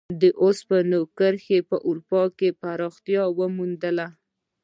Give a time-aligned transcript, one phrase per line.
[0.21, 4.07] د اوسپنې کرښې په اروپا کې پراختیا وموندله.